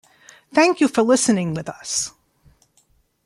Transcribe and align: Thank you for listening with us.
Thank 0.51 0.81
you 0.81 0.87
for 0.87 1.03
listening 1.03 1.53
with 1.53 1.69
us. 1.69 2.11